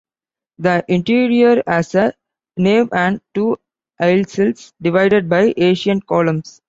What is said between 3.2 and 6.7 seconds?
two aisles, divided by ancient columns.